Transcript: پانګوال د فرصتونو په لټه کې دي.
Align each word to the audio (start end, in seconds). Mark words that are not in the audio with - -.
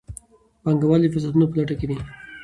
پانګوال 0.63 0.99
د 1.03 1.07
فرصتونو 1.13 1.45
په 1.49 1.55
لټه 1.59 1.75
کې 1.79 1.85
دي. 1.89 1.97